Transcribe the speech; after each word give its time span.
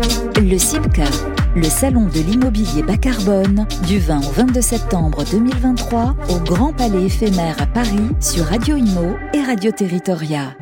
Le 0.00 0.56
CIPCA, 0.56 1.04
le 1.54 1.64
salon 1.64 2.06
de 2.06 2.20
l'immobilier 2.20 2.82
bas 2.82 2.96
carbone, 2.96 3.66
du 3.86 3.98
20 3.98 4.18
au 4.18 4.30
22 4.30 4.62
septembre 4.62 5.24
2023 5.30 6.14
au 6.30 6.38
Grand 6.38 6.72
Palais 6.72 7.04
éphémère 7.04 7.60
à 7.60 7.66
Paris 7.66 8.08
sur 8.18 8.46
Radio 8.46 8.76
Imo 8.76 9.16
et 9.34 9.42
Radio 9.42 9.70
Territoria. 9.72 10.54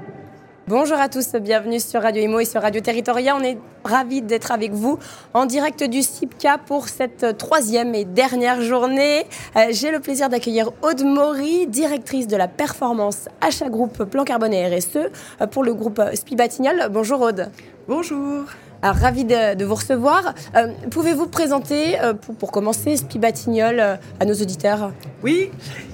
Bonjour 0.66 0.98
à 0.98 1.08
tous, 1.08 1.34
bienvenue 1.36 1.78
sur 1.78 2.02
Radio 2.02 2.20
Imo 2.20 2.40
et 2.40 2.44
sur 2.44 2.62
Radio 2.62 2.80
Territoria. 2.80 3.36
On 3.36 3.42
est 3.44 3.58
ravis 3.84 4.22
d'être 4.22 4.50
avec 4.50 4.72
vous 4.72 4.98
en 5.34 5.46
direct 5.46 5.84
du 5.84 6.02
CIPCA 6.02 6.58
pour 6.58 6.88
cette 6.88 7.38
troisième 7.38 7.94
et 7.94 8.04
dernière 8.04 8.60
journée. 8.60 9.24
Euh, 9.54 9.66
j'ai 9.70 9.92
le 9.92 10.00
plaisir 10.00 10.28
d'accueillir 10.28 10.72
Aude 10.82 11.04
Maury, 11.04 11.68
directrice 11.68 12.26
de 12.26 12.36
la 12.36 12.48
performance 12.48 13.28
achat 13.40 13.68
groupe 13.68 14.02
Plan 14.02 14.24
Carbone 14.24 14.52
et 14.52 14.66
RSE 14.66 14.96
euh, 15.40 15.46
pour 15.46 15.62
le 15.62 15.74
groupe 15.74 16.02
Spibatignol. 16.14 16.88
Bonjour 16.90 17.20
Aude. 17.20 17.52
Bonjour. 17.86 18.44
Alors, 18.82 18.96
ravi 18.96 19.24
de, 19.24 19.64
vous 19.64 19.74
recevoir. 19.74 20.34
Euh, 20.54 20.68
pouvez-vous 20.90 21.26
présenter, 21.26 21.96
pour, 22.38 22.52
commencer, 22.52 22.96
Spibatignol 22.96 23.80
à 23.80 24.24
nos 24.24 24.34
auditeurs 24.34 24.92
Oui, 25.22 25.50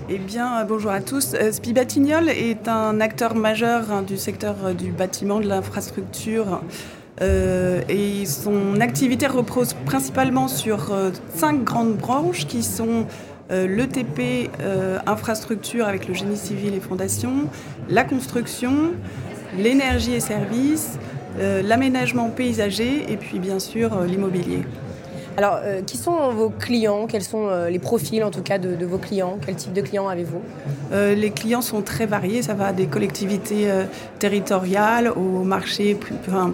eh 0.09 0.19
bien, 0.19 0.65
bonjour 0.65 0.91
à 0.91 1.01
tous. 1.01 1.35
Spibatignol 1.53 2.29
est 2.29 2.69
un 2.69 3.01
acteur 3.01 3.35
majeur 3.35 3.91
hein, 3.91 4.03
du 4.03 4.17
secteur 4.17 4.75
du 4.75 4.91
bâtiment, 4.91 5.41
de 5.41 5.47
l'infrastructure 5.47 6.61
euh, 7.23 7.83
et 7.89 8.27
son 8.27 8.81
activité 8.81 9.27
repose 9.27 9.75
principalement 9.85 10.49
sur 10.49 10.93
euh, 10.93 11.11
cinq 11.35 11.63
grandes 11.63 11.95
branches 11.95 12.47
qui 12.47 12.63
sont 12.63 13.07
euh, 13.53 13.69
l'ETP, 13.69 14.51
infrastructure 15.07 15.87
avec 15.87 16.09
le 16.09 16.15
génie 16.15 16.37
civil 16.37 16.75
et 16.75 16.81
fondation, 16.81 17.49
la 17.89 18.03
construction, 18.05 18.93
l'énergie 19.59 20.15
et 20.15 20.21
services, 20.21 20.99
l'aménagement 21.39 22.31
paysager 22.31 23.11
et 23.11 23.17
puis 23.17 23.39
bien 23.39 23.59
sûr 23.59 24.03
l'immobilier. 24.03 24.65
Alors, 25.37 25.59
euh, 25.65 25.83
qui 25.83 25.97
sont 25.97 26.31
vos 26.31 26.49
clients? 26.49 27.07
Quels 27.07 27.23
sont 27.23 27.49
euh, 27.49 27.69
les 27.69 27.81
profils, 27.81 28.23
en 28.23 28.31
tout 28.31 28.43
cas, 28.43 28.59
de, 28.59 28.85
vos 28.85 28.99
clients? 28.99 29.39
Quel 29.45 29.57
type 29.57 29.73
de 29.73 29.81
clients 29.81 30.09
avez-vous? 30.09 30.41
Euh, 30.93 31.15
Les 31.15 31.31
clients 31.31 31.63
sont 31.63 31.83
très 31.83 32.07
variés. 32.07 32.43
Ça 32.43 32.55
va 32.55 32.73
des 32.73 32.87
collectivités 32.87 33.69
territoriales 34.19 35.09
au 35.09 35.43
marché 35.43 35.97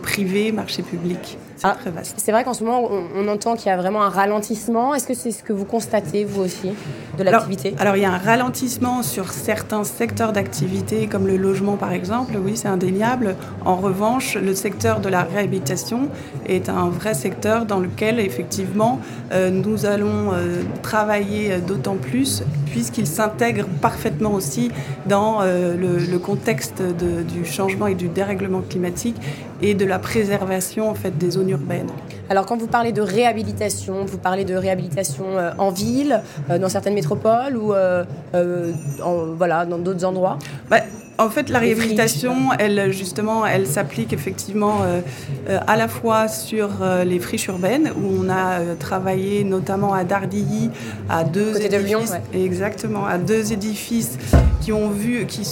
privé, 0.03 0.53
marché 0.53 0.83
public. 0.83 1.37
Ah, 1.63 1.77
c'est 2.17 2.33
vrai 2.33 2.43
qu'en 2.45 2.55
ce 2.55 2.65
moment, 2.65 2.89
on, 3.15 3.29
entend 3.29 3.55
qu'il 3.55 3.67
y 3.67 3.71
a 3.71 3.77
vraiment 3.77 4.03
un 4.03 4.09
ralentissement. 4.09 4.95
Est-ce 4.95 5.07
que 5.07 5.15
c'est 5.15 5.31
ce 5.31 5.43
que 5.43 5.53
vous 5.53 5.67
constatez, 5.67 6.25
vous 6.25 6.43
aussi, 6.43 6.73
de 7.19 7.23
l'activité? 7.23 7.75
alors, 7.79 7.97
il 7.97 8.03
y 8.03 8.07
a 8.07 8.13
un 8.13 8.19
ralentissement 8.19 9.03
sur 9.03 9.31
certains 9.33 9.85
secteurs 9.85 10.33
d'activité, 10.33 11.07
comme 11.07 11.27
le 11.27 11.37
logement, 11.37 11.77
par 11.77 11.93
exemple. 11.93 12.35
Oui, 12.43 12.57
c'est 12.57 12.69
indéniable. 12.69 13.37
En 13.65 13.77
revanche, 13.77 14.37
le 14.37 14.55
secteur 14.55 15.01
de 15.01 15.09
la 15.09 15.23
réhabilitation 15.23 16.09
est 16.47 16.69
un 16.69 16.89
vrai 16.89 17.15
secteur 17.15 17.67
dans 17.67 17.79
lequel, 17.79 18.21
effectivement, 18.21 18.99
euh, 19.33 19.51
nous 19.51 19.85
allons 19.85 20.33
euh, 20.33 20.63
travailler 20.83 21.59
d'autant 21.59 21.97
plus, 21.97 22.43
puisqu'il 22.71 23.07
s'intègre 23.07 23.67
parfaitement 23.81 24.33
aussi 24.33 24.71
dans 25.07 25.41
euh, 25.43 25.77
le, 25.77 26.19
contexte 26.19 26.83
du 26.83 27.45
changement 27.45 27.87
et 27.87 27.95
du 27.95 28.09
dérèglement 28.09 28.61
climatique 28.61 29.17
et 29.63 29.75
de 29.75 29.85
la 29.85 29.99
préservation 29.99 30.89
en 30.89 30.95
fait, 30.95 31.17
des 31.17 31.31
zones 31.31 31.51
urbaines. 31.51 31.91
Alors 32.29 32.47
quand 32.47 32.57
vous 32.57 32.67
parlez 32.67 32.93
de 32.93 33.03
réhabilitation, 33.03 34.05
vous 34.05 34.19
parlez 34.19 34.45
de 34.45 34.55
réhabilitation 34.55 35.25
euh, 35.31 35.51
en 35.59 35.71
ville, 35.71 36.23
euh, 36.51 36.59
dans 36.59 36.69
certaines 36.69 36.95
métropoles 36.95 37.57
ou 37.57 37.73
voilà, 39.37 39.67
dans 39.67 39.79
d'autres 39.79 40.05
endroits? 40.05 40.39
Bah, 40.71 40.81
en 41.21 41.31
fait, 41.31 41.49
la 41.49 41.59
réhabilitation, 41.59 42.35
elle, 42.59 42.93
justement, 42.93 43.47
elle 43.47 43.67
s'applique 43.67 44.13
effectivement 44.13 44.81
à 45.49 45.77
la 45.77 45.89
fois 45.89 46.29
sur 46.29 46.71
les 47.05 47.19
friches 47.19 47.47
urbaines, 47.47 47.93
où 47.97 48.25
on 48.25 48.29
a 48.31 48.75
travaillé 48.79 49.45
notamment 49.45 49.95
à 49.95 50.05
Dardilly, 50.05 50.71
à 51.09 51.25
deux 51.25 51.53
Côté 51.53 51.67
édifices, 51.67 51.83
de 51.83 51.87
Lyon, 51.87 52.01
exactement, 52.35 53.07
à 53.07 53.19
deux 53.19 53.53
édifices 53.53 54.19
qui 54.61 54.73
ont 54.73 54.91
vu, 54.91 55.27
qui, 55.27 55.47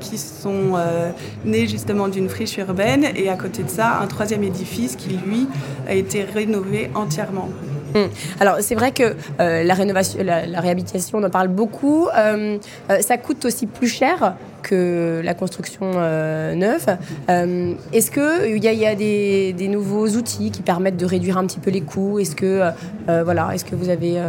qui 0.00 0.18
sont 0.18 0.76
euh, 0.76 1.10
nés 1.44 1.66
justement 1.66 2.08
d'une 2.08 2.28
friche 2.28 2.56
urbaine, 2.58 3.06
et 3.16 3.28
à 3.28 3.36
côté 3.36 3.62
de 3.62 3.70
ça, 3.70 3.98
un 4.00 4.06
troisième 4.06 4.42
édifice 4.42 4.96
qui, 4.96 5.10
lui, 5.10 5.48
a 5.88 5.94
été 5.94 6.24
rénové 6.24 6.90
entièrement. 6.94 7.48
Hum. 7.94 8.08
Alors 8.40 8.56
c'est 8.60 8.74
vrai 8.74 8.92
que 8.92 9.14
euh, 9.40 9.64
la 9.64 9.74
rénovation, 9.74 10.18
la, 10.22 10.60
réhabilitation, 10.60 11.18
on 11.18 11.24
en 11.24 11.30
parle 11.30 11.48
beaucoup. 11.48 12.08
Euh, 12.16 12.58
ça 13.00 13.18
coûte 13.18 13.44
aussi 13.44 13.66
plus 13.66 13.88
cher 13.88 14.34
que 14.62 15.20
la 15.24 15.34
construction 15.34 15.92
neuve. 15.92 16.86
Est-ce 17.28 18.10
qu'il 18.10 18.62
y 18.62 18.68
a, 18.68 18.72
y 18.72 18.86
a 18.86 18.94
des, 18.94 19.68
nouveaux 19.68 20.08
outils 20.08 20.50
qui 20.50 20.62
permettent 20.62 20.96
de 20.96 21.06
réduire 21.06 21.38
un 21.38 21.46
petit 21.46 21.60
peu 21.60 21.70
les 21.70 21.80
coûts? 21.80 22.18
Est-ce 22.18 22.36
que 22.36 22.70
voilà, 23.06 23.50
est-ce 23.54 23.64
que 23.64 23.74
vous 23.74 23.88
avez 23.88 24.20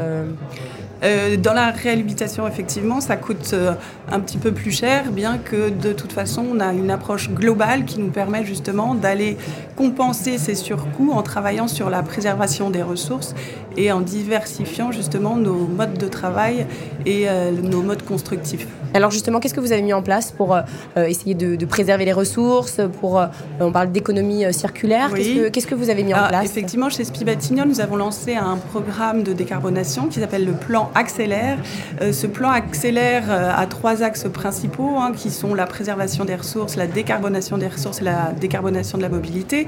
euh, 1.03 1.35
dans 1.35 1.53
la 1.53 1.71
réhabilitation, 1.71 2.47
effectivement, 2.47 3.01
ça 3.01 3.17
coûte 3.17 3.51
euh, 3.53 3.73
un 4.09 4.21
petit 4.21 4.37
peu 4.37 4.53
plus 4.53 4.71
cher, 4.71 5.11
bien 5.11 5.37
que 5.37 5.69
de 5.69 5.91
toute 5.91 6.13
façon, 6.13 6.45
on 6.55 6.59
a 6.61 6.71
une 6.71 6.89
approche 6.91 7.29
globale 7.29 7.83
qui 7.83 7.99
nous 7.99 8.09
permet 8.09 8.45
justement 8.45 8.95
d'aller 8.95 9.37
compenser 9.75 10.37
ces 10.37 10.55
surcoûts 10.55 11.11
en 11.11 11.21
travaillant 11.21 11.67
sur 11.67 11.89
la 11.89 12.03
préservation 12.03 12.69
des 12.69 12.81
ressources 12.81 13.35
et 13.77 13.91
en 13.91 14.01
diversifiant 14.01 14.91
justement 14.91 15.35
nos 15.35 15.67
modes 15.67 15.97
de 15.97 16.07
travail 16.07 16.67
et 17.05 17.27
euh, 17.27 17.51
nos 17.51 17.81
modes 17.81 18.03
constructifs. 18.03 18.67
Alors 18.93 19.09
justement, 19.09 19.39
qu'est-ce 19.39 19.55
que 19.55 19.59
vous 19.59 19.71
avez 19.71 19.81
mis 19.81 19.93
en 19.93 20.03
place 20.03 20.31
pour 20.31 20.55
essayer 20.95 21.33
de, 21.33 21.65
préserver 21.65 22.05
les 22.05 22.13
ressources 22.13 22.79
pour, 22.99 23.19
On 23.59 23.71
parle 23.71 23.91
d'économie 23.91 24.45
circulaire. 24.53 25.11
Qu'est-ce, 25.11 25.65
que, 25.65 25.73
vous 25.73 25.89
avez 25.89 26.03
mis 26.03 26.13
en 26.13 26.17
ah, 26.25 26.27
place 26.27 26.45
Effectivement, 26.45 26.89
chez 26.89 27.03
Spibatignon, 27.03 27.65
nous 27.65 27.81
avons 27.81 27.95
lancé 27.95 28.35
un 28.35 28.57
programme 28.57 29.23
de 29.23 29.33
décarbonation 29.33 30.07
qui 30.07 30.19
s'appelle 30.19 30.45
le 30.45 30.53
plan 30.53 30.91
accélère. 30.95 31.57
Euh, 32.01 32.13
ce 32.13 32.27
plan 32.27 32.49
accélère 32.49 33.23
euh, 33.29 33.51
à 33.55 33.65
trois 33.65 34.03
axes 34.03 34.27
principaux 34.31 34.97
hein, 34.97 35.11
qui 35.15 35.29
sont 35.29 35.53
la 35.53 35.65
préservation 35.65 36.25
des 36.25 36.35
ressources, 36.35 36.75
la 36.75 36.87
décarbonation 36.87 37.57
des 37.57 37.67
ressources 37.67 38.01
et 38.01 38.05
la 38.05 38.31
décarbonation 38.39 38.97
de 38.97 39.03
la 39.03 39.09
mobilité. 39.09 39.62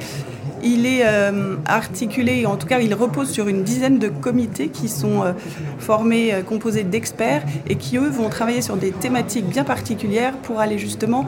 Il 0.64 0.86
est 0.86 1.02
euh, 1.04 1.58
articulé, 1.66 2.46
en 2.46 2.56
tout 2.56 2.66
cas 2.66 2.80
il 2.80 2.94
repose 2.94 3.30
sur 3.30 3.48
une 3.48 3.64
dizaine 3.64 4.00
de 4.00 4.08
comités 4.08 4.70
qui 4.70 4.90
sont 4.90 5.24
formés, 5.80 6.34
composés 6.48 6.84
d'experts 6.84 7.44
et 7.70 7.76
qui 7.76 7.98
eux 7.98 8.10
vont 8.10 8.30
travailler 8.30 8.62
sur 8.62 8.76
des 8.78 8.92
thématiques 8.92 9.46
bien 9.46 9.64
particulières 9.64 10.34
pour 10.38 10.60
aller 10.60 10.78
justement 10.78 11.26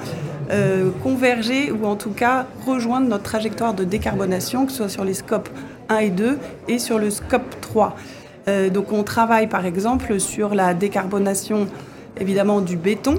converger 1.03 1.71
ou 1.71 1.85
en 1.85 1.97
tout 1.97 2.11
cas 2.11 2.47
rejoindre 2.65 3.07
notre 3.07 3.23
trajectoire 3.23 3.73
de 3.73 3.83
décarbonation, 3.83 4.65
que 4.65 4.71
ce 4.71 4.77
soit 4.77 4.89
sur 4.89 5.03
les 5.03 5.13
scopes 5.13 5.49
1 5.89 5.97
et 5.97 6.09
2 6.09 6.39
et 6.67 6.79
sur 6.79 6.97
le 6.97 7.09
scope 7.09 7.59
3. 7.61 7.95
Euh, 8.47 8.69
donc 8.69 8.91
on 8.91 9.03
travaille 9.03 9.47
par 9.47 9.65
exemple 9.65 10.19
sur 10.19 10.55
la 10.55 10.73
décarbonation 10.73 11.67
évidemment 12.19 12.61
du 12.61 12.77
béton. 12.77 13.15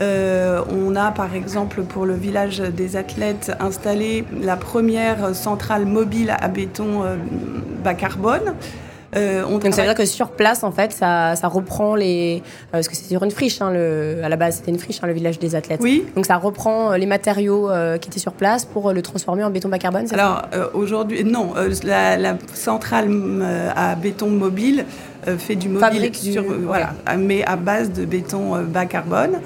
Euh, 0.00 0.62
on 0.70 0.94
a 0.96 1.10
par 1.10 1.34
exemple 1.34 1.82
pour 1.82 2.06
le 2.06 2.14
village 2.14 2.60
des 2.60 2.96
athlètes 2.96 3.52
installé 3.58 4.24
la 4.40 4.56
première 4.56 5.34
centrale 5.34 5.86
mobile 5.86 6.34
à 6.38 6.48
béton 6.48 7.04
euh, 7.04 7.16
bas 7.82 7.94
carbone. 7.94 8.54
Euh, 9.16 9.42
Donc 9.42 9.62
ça 9.62 9.80
veut 9.80 9.88
dire 9.88 9.94
que 9.94 10.04
sur 10.04 10.32
place, 10.32 10.62
en 10.62 10.70
fait, 10.70 10.92
ça, 10.92 11.34
ça 11.34 11.48
reprend 11.48 11.94
les. 11.94 12.42
Parce 12.70 12.88
que 12.88 12.94
c'est 12.94 13.06
sur 13.06 13.22
une 13.24 13.30
friche, 13.30 13.62
hein, 13.62 13.70
le... 13.72 14.20
à 14.22 14.28
la 14.28 14.36
base, 14.36 14.56
c'était 14.56 14.70
une 14.70 14.78
friche, 14.78 14.98
hein, 15.02 15.06
le 15.06 15.14
village 15.14 15.38
des 15.38 15.54
athlètes. 15.54 15.80
Oui. 15.82 16.04
Donc 16.14 16.26
ça 16.26 16.36
reprend 16.36 16.92
les 16.92 17.06
matériaux 17.06 17.70
qui 18.00 18.10
étaient 18.10 18.20
sur 18.20 18.32
place 18.32 18.66
pour 18.66 18.92
le 18.92 19.00
transformer 19.00 19.44
en 19.44 19.50
béton 19.50 19.70
bas 19.70 19.78
carbone, 19.78 20.06
Alors 20.12 20.42
aujourd'hui, 20.74 21.24
non, 21.24 21.54
la, 21.84 22.36
centrale 22.52 23.08
à 23.74 23.94
béton 23.94 24.28
mobile 24.28 24.84
fait 25.38 25.56
du 25.56 25.70
mobile, 25.70 26.14
sur, 26.14 26.44
voilà, 26.44 26.90
mais 27.16 27.42
à 27.44 27.56
base 27.56 27.90
de 27.90 28.04
béton 28.04 28.62
bas 28.62 28.84
carbone. 28.84 29.40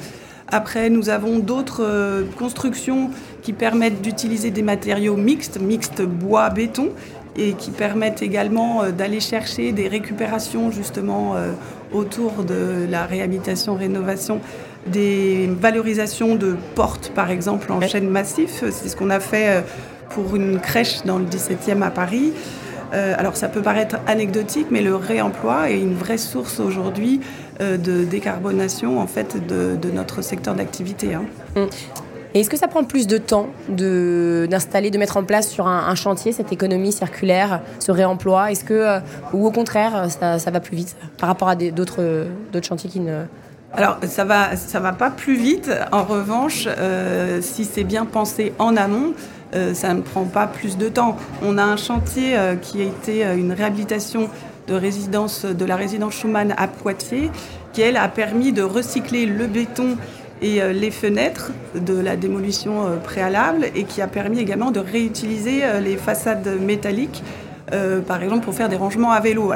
Après, 0.52 0.90
nous 0.90 1.08
avons 1.08 1.38
d'autres 1.38 2.24
constructions 2.38 3.10
qui 3.42 3.52
permettent 3.52 4.02
d'utiliser 4.02 4.50
des 4.50 4.62
matériaux 4.62 5.16
mixtes, 5.16 5.58
mixtes 5.58 6.02
bois-béton, 6.02 6.90
et 7.36 7.52
qui 7.54 7.70
permettent 7.70 8.22
également 8.22 8.82
euh, 8.82 8.90
d'aller 8.90 9.20
chercher 9.20 9.72
des 9.72 9.88
récupérations 9.88 10.70
justement 10.70 11.34
euh, 11.36 11.52
autour 11.92 12.44
de 12.44 12.86
la 12.90 13.06
réhabilitation, 13.06 13.74
rénovation 13.74 14.40
des 14.86 15.48
valorisations 15.60 16.34
de 16.34 16.56
portes, 16.74 17.12
par 17.14 17.30
exemple, 17.30 17.70
en 17.72 17.80
chaîne 17.82 18.08
massif. 18.08 18.64
C'est 18.70 18.88
ce 18.88 18.96
qu'on 18.96 19.10
a 19.10 19.20
fait 19.20 19.48
euh, 19.48 19.60
pour 20.10 20.36
une 20.36 20.58
crèche 20.60 21.04
dans 21.04 21.18
le 21.18 21.24
17e 21.24 21.82
à 21.82 21.90
Paris. 21.90 22.32
alors 22.92 23.36
ça 23.36 23.48
peut 23.48 23.62
paraître 23.62 23.96
anecdotique, 24.06 24.66
mais 24.70 24.82
le 24.82 24.94
réemploi 24.94 25.70
est 25.70 25.80
une 25.80 25.94
vraie 25.94 26.18
source 26.18 26.60
aujourd'hui 26.60 27.20
de 27.62 28.04
décarbonation 28.04 29.00
en 29.00 29.06
fait 29.06 29.36
de, 29.46 29.90
notre 29.90 30.22
secteur 30.22 30.54
d'activité. 30.54 31.14
Hein. 31.14 31.24
Et 32.34 32.40
est-ce 32.40 32.50
que 32.50 32.56
ça 32.56 32.68
prend 32.68 32.84
plus 32.84 33.06
de 33.06 33.18
temps 33.18 33.48
d'installer, 33.68 34.90
de, 34.90 34.98
mettre 34.98 35.18
en 35.18 35.24
place 35.24 35.48
sur 35.48 35.66
un, 35.66 35.94
chantier 35.94 36.32
cette 36.32 36.52
économie 36.52 36.92
circulaire, 36.92 37.60
ce 37.78 37.92
réemploi? 37.92 38.50
Est-ce 38.50 38.64
que, 38.64 38.72
euh, 38.72 39.00
ou 39.32 39.46
au 39.46 39.50
contraire, 39.50 40.06
ça, 40.10 40.50
va 40.50 40.60
plus 40.60 40.76
vite 40.76 40.96
par 41.18 41.28
rapport 41.28 41.48
à 41.48 41.56
d'autres 41.56 42.26
chantiers 42.62 42.88
qui 42.88 43.00
ne... 43.00 43.24
Alors, 43.74 43.98
ça 44.06 44.24
va, 44.24 44.56
ça 44.56 44.80
va 44.80 44.92
pas 44.92 45.10
plus 45.10 45.36
vite. 45.36 45.70
En 45.92 46.04
revanche, 46.04 46.68
euh, 46.68 47.40
si 47.40 47.64
c'est 47.64 47.84
bien 47.84 48.04
pensé 48.04 48.52
en 48.58 48.76
amont, 48.76 49.12
ça 49.74 49.92
ne 49.92 50.00
prend 50.00 50.24
pas 50.24 50.46
plus 50.46 50.78
de 50.78 50.88
temps. 50.88 51.18
On 51.42 51.58
a 51.58 51.62
un 51.62 51.76
chantier 51.76 52.38
qui 52.62 52.80
a 52.80 52.84
été 52.84 53.22
une 53.22 53.52
réhabilitation 53.52 54.30
de, 54.68 55.64
la 55.64 55.76
résidence 55.76 56.14
Schumann 56.14 56.54
à 56.56 56.68
Poitiers, 56.68 57.30
qui 57.72 57.82
elle 57.82 57.96
a 57.96 58.08
permis 58.08 58.52
de 58.52 58.62
recycler 58.62 59.26
le 59.26 59.46
béton 59.46 59.96
et 60.40 60.60
euh, 60.60 60.72
les 60.72 60.90
fenêtres 60.90 61.52
de 61.74 61.98
la 61.98 62.16
démolition 62.16 62.86
euh, 62.86 62.96
préalable 62.96 63.66
et 63.74 63.84
qui 63.84 64.02
a 64.02 64.08
permis 64.08 64.40
également 64.40 64.70
de 64.70 64.80
réutiliser 64.80 65.64
euh, 65.64 65.80
les 65.80 65.96
façades 65.96 66.58
métalliques, 66.60 67.22
par 68.06 68.22
exemple 68.22 68.44
pour 68.44 68.54
faire 68.54 68.68
des 68.68 68.76
rangements 68.76 69.12
à 69.12 69.20
vélo. 69.20 69.50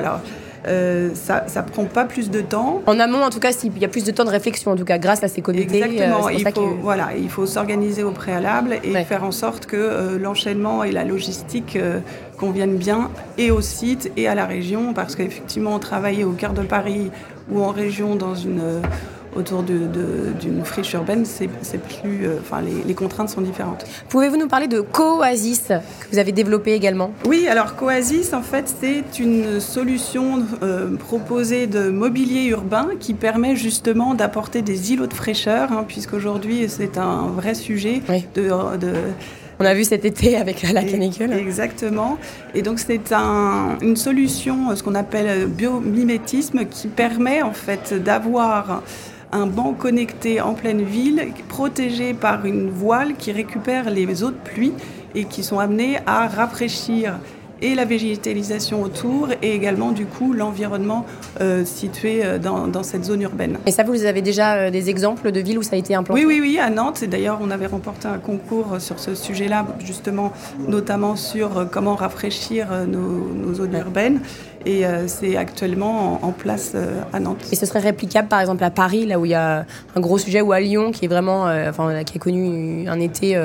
Ça 0.67 1.45
ne 1.57 1.71
prend 1.71 1.85
pas 1.85 2.05
plus 2.05 2.31
de 2.31 2.41
temps. 2.41 2.83
En 2.87 2.99
amont, 2.99 3.23
en 3.23 3.31
tout 3.31 3.41
cas, 3.41 3.53
il 3.63 3.79
y 3.79 3.85
a 3.85 3.89
plus 3.89 4.05
de 4.05 4.11
temps 4.11 4.25
de 4.25 4.31
réflexion, 4.31 4.73
en 4.73 4.77
tout 4.77 4.85
cas, 4.85 4.99
grâce 4.99 5.23
à 5.23 5.29
ces 5.29 5.43
comités. 5.43 5.83
Exactement. 5.83 6.29
il, 6.29 6.47
faut, 6.49 6.77
voilà, 6.83 7.11
il 7.17 7.31
faut 7.31 7.47
s'organiser 7.47 8.03
au 8.03 8.11
préalable 8.11 8.79
et 8.83 8.93
faire 9.05 9.25
en 9.25 9.33
sorte 9.33 9.67
que 9.67 10.17
l'enchaînement 10.17 10.85
et 10.85 10.93
la 10.93 11.05
logistique 11.05 11.79
conviennent 12.39 12.77
bien 12.77 13.11
et 13.39 13.51
au 13.51 13.61
site 13.61 14.11
et 14.17 14.29
à 14.29 14.35
la 14.35 14.47
région, 14.47 14.93
parce 14.93 15.17
qu'effectivement, 15.17 15.79
travailler 15.79 16.25
au 16.25 16.33
cœur 16.33 16.53
de 16.53 16.63
Paris 16.63 17.11
ou 17.51 17.63
en 17.63 17.71
région 17.71 18.17
dans 18.17 18.35
une 18.35 18.83
autour 19.37 19.62
d'une 19.62 20.65
friche 20.65 20.93
urbaine, 20.94 21.25
c'est 21.25 21.49
plus, 21.49 22.27
euh, 22.27 22.38
enfin, 22.41 22.62
les, 22.62 22.94
contraintes 22.94 23.29
sont 23.29 23.41
différentes. 23.41 23.85
Pouvez-vous 24.09 24.37
nous 24.37 24.49
parler 24.49 24.69
de 24.69 24.81
Coasis 24.81 25.69
que 25.69 26.12
vous 26.12 26.19
avez 26.19 26.33
développé 26.33 26.73
également? 26.73 27.12
Oui, 27.27 27.47
alors 27.49 27.77
Coasis, 27.77 28.33
en 28.33 28.43
fait, 28.43 28.75
c'est 28.81 29.19
une 29.19 29.61
solution 29.61 30.43
euh, 30.62 30.97
proposée 30.97 31.67
de 31.67 31.91
mobilier 31.91 32.47
urbain 32.47 32.88
qui 32.99 33.15
permet 33.15 33.56
justement 33.56 34.15
d'apporter 34.15 34.62
des 34.62 34.93
îlots 34.93 35.06
de 35.06 35.15
fraîcheur, 35.15 35.73
hein, 35.73 35.85
puisqu'aujourd'hui 35.87 36.67
c'est 36.69 36.99
un 36.99 37.29
vrai 37.29 37.55
sujet 37.55 38.03
de, 38.35 38.50
on 39.59 39.65
a 39.65 39.75
vu 39.75 39.85
cet 39.85 40.05
été 40.05 40.37
avec 40.37 40.62
la 40.62 40.85
canicule. 40.85 41.32
Exactement. 41.32 42.19
Et 42.55 42.62
donc 42.62 42.79
c'est 42.79 43.12
un, 43.12 43.79
une 43.81 43.97
solution, 43.97 44.75
ce 44.77 44.82
qu'on 44.82 44.94
appelle 44.94 45.47
biomimétisme, 45.47 46.67
qui 46.67 46.89
permet 46.89 47.43
en 47.43 47.53
fait 47.53 47.94
d'avoir 47.94 48.82
un 49.37 49.47
banc 49.47 49.75
connecté 49.75 50.41
en 50.41 50.55
pleine 50.55 50.83
ville, 50.83 51.29
protégé 51.49 52.15
par 52.15 52.47
une 52.47 52.71
voile 52.71 53.15
qui 53.17 53.33
récupère 53.33 53.91
les 53.91 54.23
eaux 54.23 54.31
de 54.31 54.37
pluie 54.37 54.73
et 55.15 55.25
qui 55.25 55.43
sont 55.43 55.59
amenées 55.59 55.99
à 56.06 56.27
rafraîchir 56.27 57.19
et 57.62 57.75
la 57.75 57.85
végétalisation 57.85 58.83
autour 58.83 59.29
et 59.43 59.55
également 59.55 59.93
du 59.93 60.05
coup 60.05 60.33
l'environnement 60.33 61.06
euh, 61.41 61.65
situé 61.65 62.25
euh, 62.25 62.38
dans, 62.38 62.83
cette 62.83 63.05
zone 63.05 63.23
urbaine. 63.23 63.59
Et 63.67 63.71
ça, 63.71 63.83
vous 63.83 64.05
avez 64.05 64.21
déjà 64.21 64.56
euh, 64.56 64.71
des 64.71 64.91
exemples 64.91 65.33
de 65.33 65.41
villes 65.41 65.59
où 65.59 65.62
ça 65.62 65.77
a 65.77 65.79
été 65.79 65.94
implanté? 65.94 66.25
Oui, 66.25 66.27
oui, 66.27 66.41
oui, 66.41 66.59
à 66.59 66.69
Nantes. 66.69 67.03
Et 67.03 67.06
d'ailleurs, 67.06 67.39
on 67.41 67.50
avait 67.50 67.67
remporté 67.67 68.09
un 68.09 68.19
concours 68.19 68.77
sur 68.79 68.99
ce 68.99 69.15
sujet-là, 69.15 69.67
justement, 69.85 70.32
notamment 70.69 71.17
sur 71.17 71.69
comment 71.71 71.94
rafraîchir 71.94 72.69
nos, 72.87 73.35
nos 73.35 73.55
zones 73.55 73.75
urbaines. 73.75 74.21
Et 74.67 74.85
c'est 75.07 75.37
actuellement 75.37 76.19
en, 76.23 76.33
place 76.33 76.75
à 77.13 77.21
Nantes. 77.21 77.47
Et 77.53 77.57
ce 77.57 77.67
serait 77.67 77.79
réplicable, 77.79 78.29
par 78.29 78.41
exemple, 78.41 78.65
à 78.65 78.71
Paris, 78.71 79.07
là 79.07 79.19
où 79.19 79.25
il 79.25 79.31
y 79.31 79.35
a 79.35 79.65
un 79.95 80.01
gros 80.01 80.19
sujet, 80.19 80.41
ou 80.41 80.53
à 80.53 80.61
Lyon, 80.61 80.91
qui 80.91 81.05
est 81.05 81.09
vraiment, 81.09 81.45
enfin, 81.45 82.03
qui 82.05 82.19
a 82.19 82.21
connu 82.21 82.89
un 82.89 82.99
été 82.99 83.37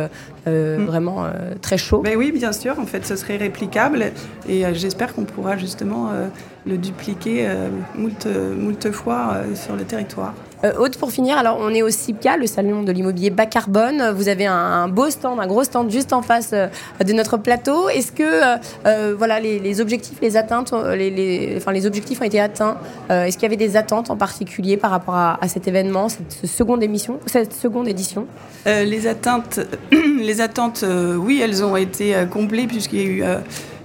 mm. 0.48 0.84
vraiment 0.86 1.28
très 1.62 1.78
chaud. 1.78 2.02
Ben 2.04 2.18
oui, 2.18 2.32
bien 2.32 2.52
sûr. 2.52 2.80
En 2.80 2.86
fait, 2.86 3.06
ce 3.06 3.16
serait 3.16 3.38
réplicable. 3.38 4.12
Et 4.48 4.66
euh, 4.66 4.74
j'espère 4.74 5.14
qu'on 5.14 5.24
pourra 5.24 5.58
justement 5.58 6.10
euh, 6.12 6.28
le 6.66 6.78
dupliquer 6.78 7.48
euh, 7.48 7.70
moult, 7.96 8.28
moult 8.58 8.92
fois 8.92 9.38
sur 9.56 9.76
le 9.76 9.84
territoire. 9.84 10.34
Euh, 10.64 10.90
pour 11.00 11.12
finir, 11.12 11.38
alors 11.38 11.58
on 11.60 11.74
est 11.74 11.82
au 11.82 11.90
CIPCA, 11.90 12.38
le 12.38 12.48
salon 12.48 12.84
de 12.84 12.92
l'immobilier 12.92 13.30
bas 13.30 13.46
carbone. 13.46 14.12
Vous 14.16 14.28
avez 14.28 14.46
un, 14.46 14.88
beau 14.88 15.10
stand, 15.10 15.40
un 15.40 15.48
gros 15.48 15.64
stand 15.64 15.90
juste 15.90 16.14
en 16.14 16.22
face 16.22 16.52
de 16.52 17.14
notre 17.14 17.38
plateau. 17.38 17.90
Est-ce 17.90 18.12
que 18.12 19.14
voilà, 19.16 19.40
les, 19.40 19.82
objectifs, 19.82 20.20
les 20.22 20.38
atteintes, 20.38 20.74
les, 20.96 21.56
enfin, 21.58 21.72
les 21.72 21.86
objectifs 21.86 22.22
ont 22.22 22.26
été 22.26 22.40
atteints 22.40 22.78
Est-ce 23.10 23.38
qu'il 23.38 23.44
y 23.44 23.46
avait 23.46 23.56
des 23.56 23.78
attentes 23.78 24.10
en 24.10 24.18
particulier 24.18 24.78
par 24.78 24.92
rapport 24.92 25.16
à, 25.16 25.40
cet 25.48 25.68
événement, 25.68 26.10
cette 26.10 26.46
seconde 26.46 26.84
émission, 26.84 27.20
cette 27.26 27.54
seconde 27.54 27.88
édition? 27.88 28.28
Les 28.66 29.08
atteintes, 29.08 29.60
les 29.92 30.42
attentes, 30.42 30.86
oui, 31.18 31.42
elles 31.44 31.64
ont 31.64 31.76
été 31.76 32.16
comblées 32.30 32.68
puisqu'il 32.68 33.00
y 33.00 33.04
a 33.04 33.06
eu 33.06 33.24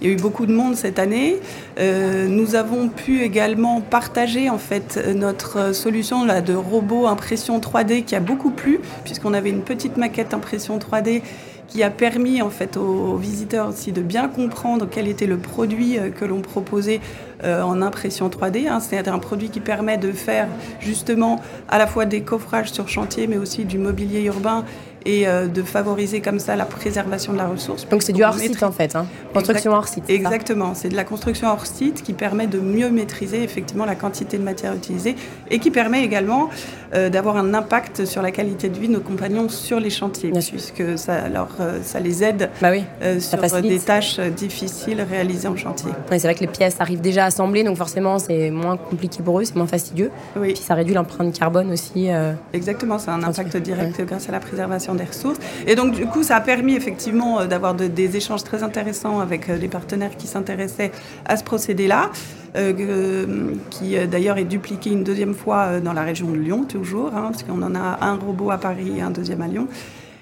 il 0.01 0.07
y 0.07 0.11
a 0.11 0.13
eu 0.13 0.17
beaucoup 0.17 0.47
de 0.47 0.53
monde 0.53 0.75
cette 0.75 0.99
année. 0.99 1.37
Euh, 1.79 2.27
nous 2.29 2.55
avons 2.55 2.89
pu 2.89 3.23
également 3.23 3.81
partager 3.81 4.51
en 4.51 4.59
fait 4.59 5.01
notre 5.15 5.75
solution 5.75 6.25
là, 6.25 6.41
de 6.41 6.55
robot 6.55 7.07
impression 7.07 7.59
3D 7.59 8.05
qui 8.05 8.15
a 8.15 8.21
beaucoup 8.21 8.51
plu, 8.51 8.81
puisqu'on 9.05 9.35
avait 9.35 9.51
une 9.51 9.63
petite 9.63 9.97
maquette 9.97 10.35
impression 10.35 10.79
3D 10.79 11.23
qui 11.69 11.83
a 11.83 11.91
permis 11.91 12.43
en 12.43 12.51
fait 12.51 12.77
aux, 12.77 13.17
visiteurs 13.17 13.69
aussi 13.69 13.93
de 13.93 14.01
bien 14.01 14.29
comprendre 14.29 14.87
quel 14.91 15.09
était 15.09 15.27
le 15.27 15.37
produit 15.37 15.99
euh, 15.99 16.11
que 16.11 16.25
l'on 16.25 16.41
proposait 16.41 17.01
euh, 17.45 17.63
en 17.63 17.83
impression 17.83 18.29
3D. 18.29 18.69
Hein. 18.69 18.81
C'est 18.81 19.09
un 19.09 19.19
produit 19.19 19.51
qui 19.51 19.61
permet 19.61 19.99
de 19.99 20.13
faire 20.13 20.49
justement 20.81 21.41
à 21.69 21.79
la 21.79 21.87
fois 21.87 22.05
des 22.05 22.23
coffrages 22.23 22.71
sur 22.71 22.89
chantier, 22.89 23.27
mais 23.27 23.37
aussi 23.37 23.65
du 23.65 23.79
mobilier 23.79 24.23
urbain 24.23 24.65
et 25.07 25.27
euh, 25.27 25.47
de 25.47 25.63
favoriser 25.63 26.21
comme 26.21 26.41
ça 26.41 26.57
la 26.57 26.65
préservation 26.65 27.33
de 27.33 27.39
la 27.39 27.47
ressource. 27.47 27.89
Donc 27.89 28.03
c'est 28.03 28.13
du 28.13 28.25
hors-site 28.25 28.63
en 28.63 28.73
fait, 28.73 28.97
hein. 28.97 29.07
construction 29.33 29.73
hors-site. 29.73 30.05
Exactement, 30.09 30.75
c'est 30.75 30.89
de 30.89 30.97
la 30.97 31.05
construction 31.05 31.49
hors-site 31.49 32.03
qui 32.03 32.13
permet 32.13 32.49
de 32.49 32.59
mieux 32.59 32.91
maîtriser 32.91 33.43
effectivement 33.43 33.85
la 33.85 33.95
quantité 33.95 34.37
de 34.37 34.43
matière 34.43 34.75
utilisée 34.75 35.15
et 35.51 35.61
qui 35.61 35.71
permet 35.71 36.03
également 36.03 36.51
euh, 36.95 37.09
d'avoir 37.09 37.37
un 37.37 37.55
impact 37.55 38.05
sur 38.05 38.21
la 38.21 38.33
qualité 38.33 38.69
de 38.69 38.79
vie 38.79 38.89
de 38.89 38.95
nos 38.95 39.01
compagnons 39.01 39.49
sur 39.49 39.79
les 39.79 39.91
chantiers, 39.91 40.33
puisque 40.33 40.99
ça, 40.99 41.15
alors, 41.15 41.51
euh, 41.61 41.79
ça 41.83 42.01
les 42.01 42.25
aide 42.25 42.51
bah 42.61 42.71
oui, 42.73 42.85
sur 43.21 43.39
des 43.61 43.79
tâches 43.79 44.19
difficiles 44.19 45.05
réalisées 45.09 45.49
en 45.49 45.57
chantier. 45.57 45.91
c'est 46.11 46.19
vrai 46.19 46.35
que 46.35 46.41
les 46.41 46.47
pièces 46.49 46.81
arrivent 46.81 47.01
déjà 47.01 47.27
assemblées, 47.27 47.63
donc 47.63 47.77
forcément 47.77 48.19
c'est 48.19 48.51
moins 48.51 48.77
compliqué 48.77 49.23
pour 49.23 49.39
eux, 49.39 49.45
c'est 49.45 49.55
moins 49.57 49.67
fastidieux. 49.69 50.11
Oui. 50.37 50.55
Puis 50.55 50.63
ça 50.63 50.75
réduit 50.75 50.95
l'empreinte 50.95 51.39
carbone 51.39 51.71
aussi. 51.71 52.09
Exactement, 52.53 52.99
c'est 52.99 53.11
un 53.11 53.23
impact 53.23 53.57
direct 53.59 54.01
grâce 54.05 54.29
à 54.29 54.33
la 54.33 54.41
préservation 54.41 54.96
des 54.97 55.05
ressources. 55.05 55.39
Et 55.67 55.75
donc, 55.75 55.93
du 55.93 56.07
coup, 56.07 56.23
ça 56.23 56.37
a 56.37 56.41
permis 56.41 56.75
effectivement 56.75 57.41
euh, 57.41 57.47
d'avoir 57.47 57.75
des 57.75 58.17
échanges 58.17 58.45
très 58.45 58.63
intéressants 58.63 59.21
avec 59.21 59.49
euh, 59.49 59.59
des 59.59 59.69
partenaires 59.69 60.17
qui 60.17 60.27
s'intéressaient 60.27 60.93
à 61.25 61.37
ce 61.37 61.45
procédé-là. 61.45 62.11
Euh, 62.57 63.53
qui 63.69 63.97
d'ailleurs 64.07 64.39
est 64.39 64.45
dupliqué 64.45 64.89
une 64.89 65.05
deuxième 65.05 65.35
fois 65.35 65.79
dans 65.79 65.93
la 65.93 66.03
région 66.03 66.31
de 66.31 66.39
Lyon, 66.39 66.65
toujours, 66.67 67.09
hein, 67.15 67.29
parce 67.31 67.43
qu'on 67.43 67.61
en 67.61 67.75
a 67.75 67.99
un 68.01 68.15
robot 68.15 68.51
à 68.51 68.57
Paris 68.57 68.95
et 68.97 69.03
un 69.03 69.11
deuxième 69.11 69.43
à 69.43 69.47
Lyon. 69.47 69.69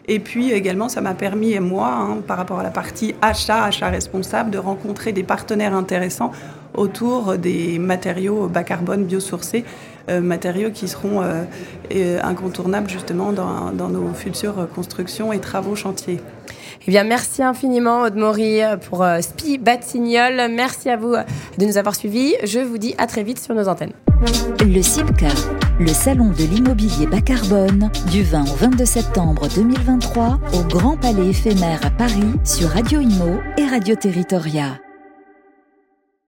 Et 0.08 0.18
puis 0.18 0.50
également, 0.50 0.88
ça 0.88 1.00
m'a 1.00 1.14
permis, 1.14 1.58
moi, 1.60 1.88
hein, 1.88 2.18
par 2.26 2.36
rapport 2.36 2.58
à 2.58 2.64
la 2.64 2.70
partie 2.70 3.14
achat, 3.22 3.62
achat 3.62 3.88
responsable, 3.88 4.50
de 4.50 4.58
rencontrer 4.58 5.12
des 5.12 5.22
partenaires 5.22 5.74
intéressants 5.74 6.32
autour 6.74 7.38
des 7.38 7.78
matériaux 7.78 8.48
bas 8.48 8.64
carbone 8.64 9.04
biosourcés, 9.04 9.64
euh, 9.64 9.93
matériaux 10.08 10.70
qui 10.70 10.88
seront 10.88 11.22
euh, 11.22 11.44
euh, 11.94 12.20
incontournables 12.22 12.90
justement 12.90 13.32
dans, 13.32 13.70
dans, 13.72 13.88
nos 13.88 14.12
futures 14.12 14.68
constructions 14.74 15.32
et 15.32 15.38
travaux 15.38 15.76
chantiers. 15.76 16.20
Eh 16.86 16.90
bien, 16.90 17.04
merci 17.04 17.42
infiniment, 17.42 18.02
Aude 18.02 18.16
Maury, 18.16 18.60
pour 18.88 19.06
Spi 19.20 19.56
Batignol. 19.56 20.50
Merci 20.50 20.90
à 20.90 20.96
vous 20.96 21.14
de 21.58 21.64
nous 21.64 21.78
avoir 21.78 21.94
suivis. 21.94 22.34
Je 22.44 22.60
vous 22.60 22.76
dis 22.76 22.94
à 22.98 23.06
très 23.06 23.22
vite 23.22 23.40
sur 23.40 23.54
nos 23.54 23.68
antennes. 23.68 23.92
Le 24.60 24.82
CIPCA, 24.82 25.28
le 25.80 25.88
salon 25.88 26.30
de 26.30 26.44
l'immobilier 26.44 27.06
bas 27.06 27.20
carbone, 27.20 27.90
du 28.10 28.22
20 28.22 28.42
au 28.42 28.54
22 28.56 28.84
septembre 28.84 29.48
2023 29.54 30.38
au 30.52 30.62
Grand 30.68 30.96
Palais 30.96 31.28
éphémère 31.28 31.80
à 31.84 31.90
Paris 31.90 32.32
sur 32.44 32.68
Radio 32.68 33.00
Imo 33.00 33.40
et 33.56 33.66
Radio 33.66 33.94
Territoria. 33.94 34.83